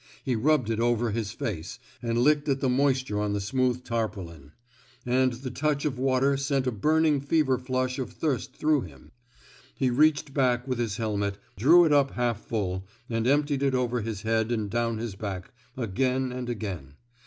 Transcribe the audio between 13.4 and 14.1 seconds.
it over